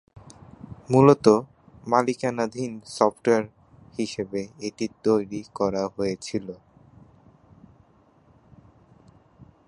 [0.91, 1.25] মূলত
[1.87, 3.45] মালিকানাধীন সফটওয়্যার
[3.97, 6.47] হিসাবে এটি তৈরি করা হয়েছিল।